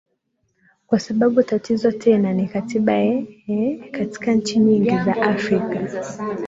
[0.87, 5.79] kwa sababu tatizo tena ni katiba eeh eh katika nchi nyingi za afrika